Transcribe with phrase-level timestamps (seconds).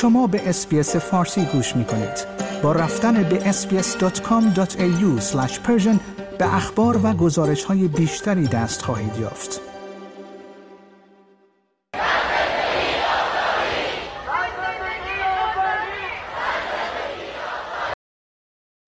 [0.00, 2.26] شما به اسپیس فارسی گوش می کنید.
[2.62, 5.22] با رفتن به sbs.com.au
[6.38, 9.60] به اخبار و گزارش های بیشتری دست خواهید یافت.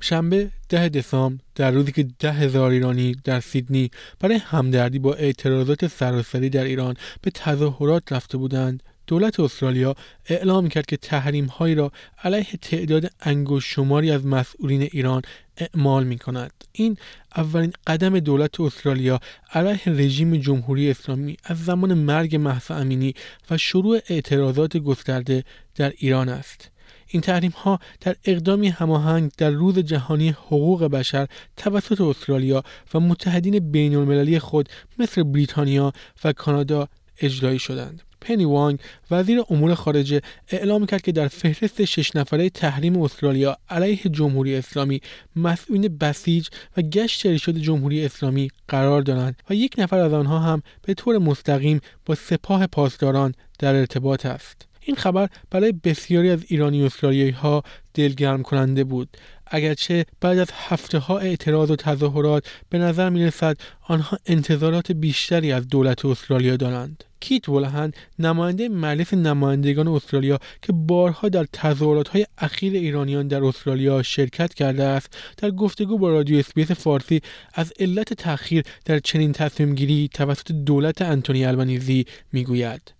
[0.00, 3.90] شنبه ده دسامبر در روزی که ده هزار ایرانی در سیدنی
[4.20, 9.94] برای همدردی با اعتراضات سراسری در ایران به تظاهرات رفته بودند دولت استرالیا
[10.26, 11.92] اعلام کرد که تحریم هایی را
[12.24, 15.22] علیه تعداد انگوش شماری از مسئولین ایران
[15.56, 16.52] اعمال می کند.
[16.72, 16.96] این
[17.36, 19.20] اولین قدم دولت استرالیا
[19.52, 23.14] علیه رژیم جمهوری اسلامی از زمان مرگ محسا امینی
[23.50, 26.70] و شروع اعتراضات گسترده در ایران است.
[27.06, 32.62] این تحریم ها در اقدامی هماهنگ در روز جهانی حقوق بشر توسط استرالیا
[32.94, 35.92] و متحدین بین المللی خود مثل بریتانیا
[36.24, 36.88] و کانادا
[37.20, 38.02] اجرایی شدند.
[38.20, 38.78] پنی وانگ
[39.10, 45.00] وزیر امور خارجه اعلام کرد که در فهرست شش نفره تحریم استرالیا علیه جمهوری اسلامی
[45.36, 50.62] مسئولین بسیج و گشت ارشاد جمهوری اسلامی قرار دارند و یک نفر از آنها هم
[50.82, 54.66] به طور مستقیم با سپاه پاسداران در ارتباط است.
[54.80, 57.62] این خبر برای بسیاری از ایرانی استرالیایی ها
[57.94, 59.16] دلگرم کننده بود
[59.50, 63.56] اگرچه بعد از هفته ها اعتراض و تظاهرات به نظر می رسد
[63.88, 67.04] آنها انتظارات بیشتری از دولت استرالیا دارند.
[67.20, 74.02] کیت ولهن نماینده مجلس نمایندگان استرالیا که بارها در تظاهرات های اخیر ایرانیان در استرالیا
[74.02, 77.20] شرکت کرده است در گفتگو با رادیو SBS فارسی
[77.54, 82.99] از علت تأخیر در چنین تصمیم گیری توسط دولت انتونی البنیزی می‌گوید.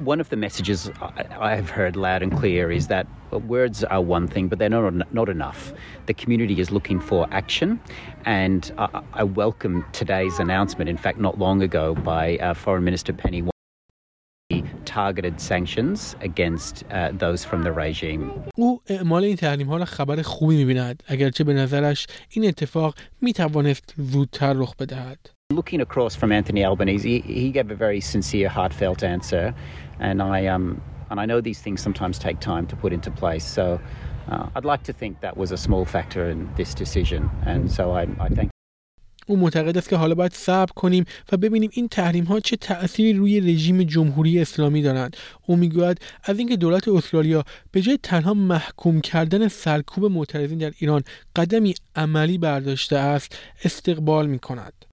[0.00, 0.90] One of the messages
[1.48, 5.14] I have heard loud and clear is that words are one thing, but they're not,
[5.14, 5.72] not enough.
[6.06, 7.80] The community is looking for action,
[8.26, 13.14] and I, I welcome today's announcement, in fact, not long ago, by uh, Foreign Minister
[13.14, 13.42] Penny
[14.84, 18.30] targeted sanctions against uh, those from the regime.
[18.56, 23.94] او اعمال این تحریم ها را خبر خوبی میبیند اگرچه به نظرش این اتفاق میتوانست
[23.96, 25.30] زودتر رخ بدهد.
[25.53, 29.55] Looking across from Anthony Albanese, he, gave a very sincere, heartfelt answer,
[29.97, 33.45] and I um, and I know these things sometimes take time to put into place.
[33.45, 33.79] So
[34.29, 37.91] uh, I'd like to think that was a small factor in this decision, and so
[37.91, 38.49] I, I thank.
[39.27, 43.13] او معتقد است که حالا باید صبر کنیم و ببینیم این تحریم ها چه تأثیری
[43.13, 45.17] روی رژیم جمهوری اسلامی دارند.
[45.45, 51.03] او می‌گوید از اینکه دولت استرالیا به جای تنها محکوم کردن سرکوب معترضین در ایران
[51.35, 54.86] قدمی عملی برداشته است استقبال می کند.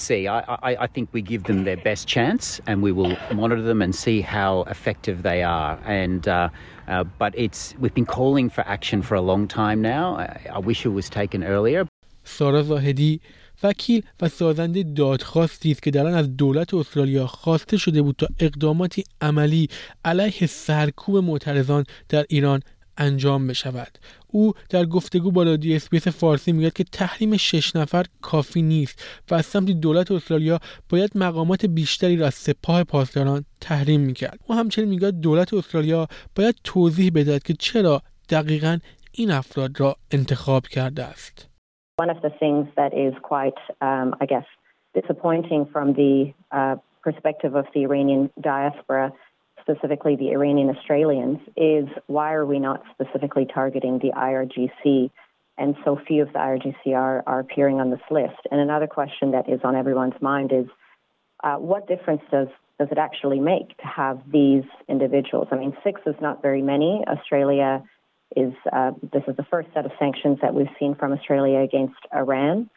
[0.00, 0.26] see.
[0.28, 0.38] I,
[0.68, 3.94] I, I, think we give them their best chance, and we will monitor them and
[3.94, 5.78] see how effective they are.
[5.84, 6.48] And uh,
[6.88, 10.06] uh, but it's we've been calling for action for a long time now.
[10.16, 10.26] I,
[10.58, 11.86] I wish it was taken earlier.
[12.24, 13.20] سارا زاهدی
[13.62, 18.26] وکیل و سازنده دادخواستی است که در آن از دولت استرالیا خواسته شده بود تا
[18.40, 19.68] اقداماتی عملی
[20.04, 22.60] علیه سرکوب معترضان در ایران
[22.97, 23.97] انجام بشود.
[24.27, 29.35] او در گفتگو با رادیو SBS فارسی می‌گوید که تحریم شش نفر کافی نیست و
[29.35, 34.39] از سمت دولت استرالیا باید مقامات بیشتری را از سپاه پاسداران تحریم می‌کرد.
[34.47, 38.77] او همچنین می‌گوید دولت استرالیا باید توضیح بدهد که چرا دقیقا
[39.11, 41.49] این افراد را انتخاب کرده است.
[42.01, 44.47] One of the things that is quite, um, I guess,
[44.99, 46.13] disappointing from the
[46.57, 46.75] uh,
[47.05, 49.05] perspective of the Iranian diaspora
[49.65, 55.09] specifically the Iranian Australians, is why are we not specifically targeting the IRGC?
[55.57, 58.39] And so few of the IRGC are, are appearing on this list.
[58.51, 60.65] And another question that is on everyone's mind is
[61.43, 62.47] uh, what difference does,
[62.79, 65.47] does it actually make to have these individuals?
[65.51, 67.03] I mean, six is not very many.
[67.07, 67.83] Australia
[68.35, 71.95] is, uh, this is the first set of sanctions that we've seen from Australia against
[72.13, 72.69] Iran.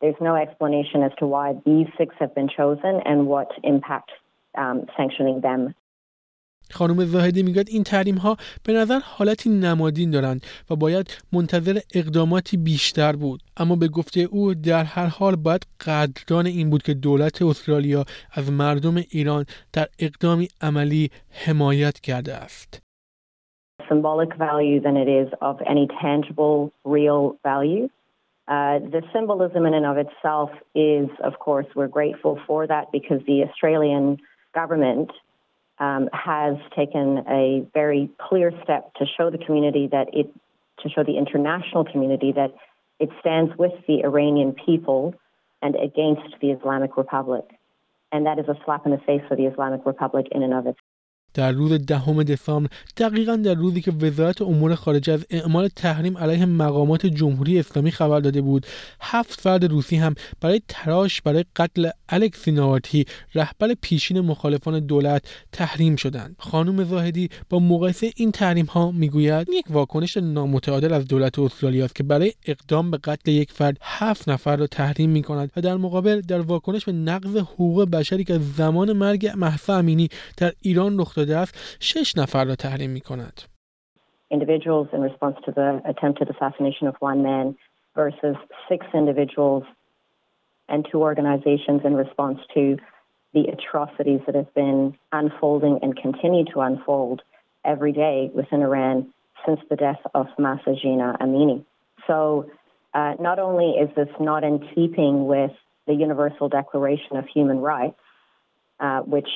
[0.00, 4.10] There's no explanation as to why these six have been chosen and what impact
[4.56, 5.74] um, sanctioning them
[6.70, 12.56] خانم زاهدی می‌گوید این تحریم ها به نظر حالتی نمادین دارند و باید منتظر اقداماتی
[12.56, 13.40] بیشتر بود.
[13.56, 18.52] اما به گفته او در هر حال باید قدردان این بود که دولت استرالیا از
[18.52, 22.82] مردم ایران در اقدامی عملی حمایت کرده است.
[23.88, 27.84] Symbolic value than it is of any tangible real value.
[28.48, 33.20] Uh, the symbolism in and of itself is, of course, we're grateful for that because
[33.26, 34.18] the Australian
[34.54, 35.10] government
[35.79, 40.27] um, has taken a very clear step to show the community that it,
[40.83, 42.53] to show the international community that
[42.99, 45.15] it stands with the Iranian people
[45.61, 47.45] and against the Islamic Republic.
[48.11, 50.67] And that is a slap in the face for the Islamic Republic in and of
[50.67, 50.91] itself.
[51.33, 56.45] در روز دهم دسامبر دقیقا در روزی که وزارت امور خارجه از اعمال تحریم علیه
[56.45, 58.65] مقامات جمهوری اسلامی خبر داده بود
[59.01, 63.04] هفت فرد روسی هم برای تراش برای قتل الکسی ناواتی
[63.34, 66.36] رهبر پیشین مخالفان دولت تحریم شدند.
[66.38, 71.94] خانم زاهدی با مقایسه این تحریم ها می‌گوید یک واکنش نامتعادل از دولت استرالیا است
[71.94, 75.76] که برای اقدام به قتل یک فرد هفت نفر را تحریم می کند و در
[75.76, 80.08] مقابل در واکنش به نقض حقوق بشری که زمان مرگ محسا امینی
[80.38, 83.42] در ایران رخ داده است شش نفر را تحریم می کند
[84.30, 87.46] individuals in response to the attempted assassination of one man
[87.94, 88.36] versus
[88.68, 89.64] six individuals
[90.68, 92.76] and two organizations in response to
[93.34, 97.22] the atrocities that have been unfolding and continue to unfold
[97.64, 99.12] every day within Iran
[99.46, 100.76] since the death of Masa
[101.20, 101.64] Amini.
[102.06, 102.50] So,
[102.94, 105.52] uh, not only is this not in keeping with
[105.86, 108.00] the Universal Declaration of Human Rights,
[108.80, 109.28] uh, which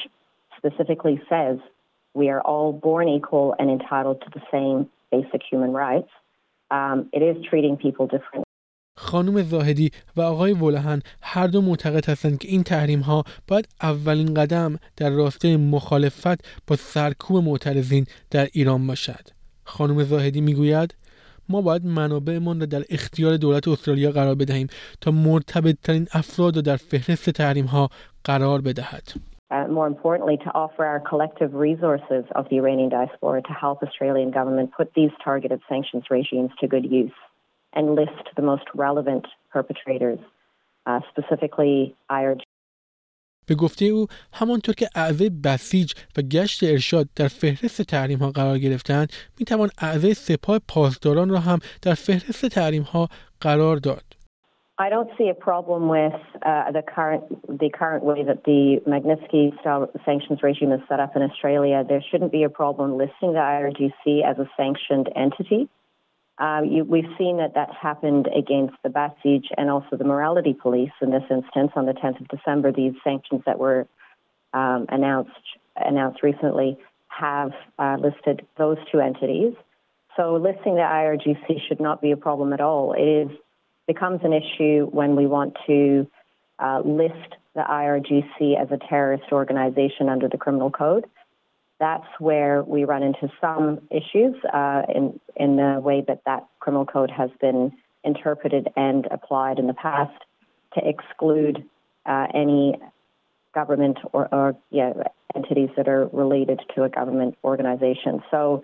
[0.56, 1.58] specifically says
[2.14, 6.08] we are all born equal and entitled to the same basic human rights.
[6.70, 8.44] Um, it is treating people differently.
[9.10, 14.34] خانم زاهدی و آقای ولهن هر دو معتقد هستند که این تحریم ها باید اولین
[14.34, 19.24] قدم در راسته مخالفت با سرکوب معترضین در ایران باشد.
[19.64, 20.94] خانم زاهدی می‌گوید
[21.48, 24.66] ما باید منابعمان را در اختیار دولت استرالیا قرار بدهیم
[25.00, 27.88] تا مرتبط ترین افراد را در فهرست تحریم ها
[28.24, 29.02] قرار بدهد.
[29.50, 34.30] uh, more importantly, to offer our collective resources of the Iranian diaspora to help Australian
[34.38, 37.18] government put these targeted sanctions regimes to good use
[37.73, 40.19] and list the most relevant perpetrators,
[40.85, 42.41] uh, specifically IRG.
[43.47, 48.57] به گفته او همانطور که اعضای بسیج و گشت ارشاد در فهرست تحریم ها قرار
[48.57, 53.07] گرفتند می توان اعضای سپاه پاسداران را هم در فهرست تحریم ها
[53.41, 54.03] قرار داد
[54.77, 59.57] I don't see a problem with uh, the current the current way that the Magnitsky
[59.61, 61.85] style sanctions regime is set up in Australia.
[61.87, 65.69] There shouldn't be a problem listing the IRGC as a sanctioned entity.
[66.40, 70.90] Uh, you, we've seen that that happened against the Basij and also the Morality Police
[71.02, 72.72] in this instance on the 10th of December.
[72.72, 73.86] These sanctions that were
[74.54, 75.30] um, announced
[75.76, 76.78] announced recently
[77.08, 79.54] have uh, listed those two entities.
[80.16, 82.94] So listing the IRGC should not be a problem at all.
[82.94, 83.38] It is
[83.86, 86.06] becomes an issue when we want to
[86.58, 91.04] uh, list the IRGC as a terrorist organization under the criminal code.
[91.80, 96.86] That's where we run into some issues uh, in in the way that that criminal
[96.86, 97.72] code has been
[98.04, 100.16] interpreted and applied in the past
[100.74, 101.64] to exclude
[102.06, 102.78] uh, any
[103.54, 104.92] government or, or yeah
[105.34, 108.22] entities that are related to a government organization.
[108.30, 108.62] So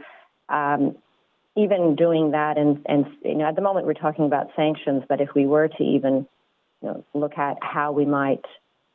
[0.49, 0.97] um,
[1.57, 5.21] even doing that, and, and you know, at the moment we're talking about sanctions, but
[5.21, 6.27] if we were to even
[6.83, 8.45] you know, look at how we might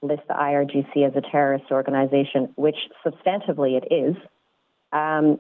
[0.02, 4.16] list the IRGC as a terrorist organization, which substantively it is,
[4.94, 5.40] um,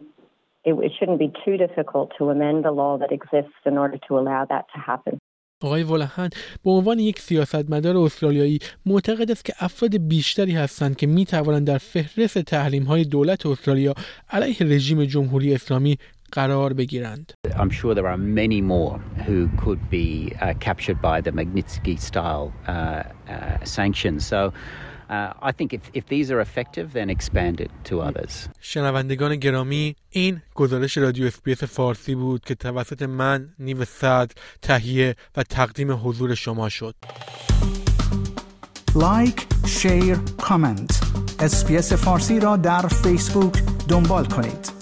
[0.63, 4.17] it, it shouldn't be too difficult to amend the law that exists in order to
[4.19, 5.19] allow that to happen.
[5.63, 6.29] آقای ولهن
[6.63, 11.77] به عنوان یک سیاستمدار استرالیایی معتقد است که افراد بیشتری هستند که می توانند در
[11.77, 13.93] فهرست تحریم های دولت استرالیا
[14.29, 15.97] علیه رژیم جمهوری اسلامی
[16.31, 17.33] قرار بگیرند.
[17.47, 22.47] I'm sure there are many more who could be uh, captured by the Magnitsky style
[22.67, 24.25] uh, uh, sanctions.
[24.25, 24.53] So
[25.11, 28.49] Uh, I think if, if these are effective, then expand it to others.
[28.61, 35.43] شنوندگان گرامی این گزارش رادیو SBS فارسی بود که توسط من نیو صدر تهیه و
[35.43, 36.95] تقدیم حضور شما شد
[38.95, 41.01] like، share، comment
[41.39, 44.80] SBS فارسی را در فیسبوک دنبال کنید